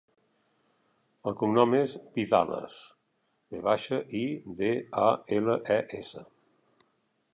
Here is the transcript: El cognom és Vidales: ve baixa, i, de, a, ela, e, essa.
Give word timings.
El 1.31 1.35
cognom 1.41 1.75
és 1.79 1.93
Vidales: 2.15 2.77
ve 3.53 3.61
baixa, 3.69 4.01
i, 4.21 4.25
de, 4.63 4.73
a, 5.07 5.07
ela, 5.41 5.61
e, 5.77 5.79
essa. 6.01 6.25